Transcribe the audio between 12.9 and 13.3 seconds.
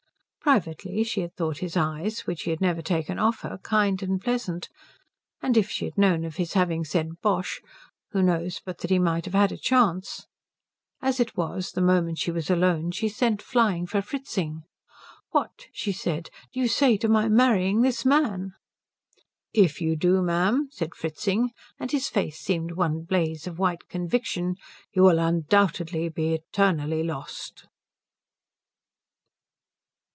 she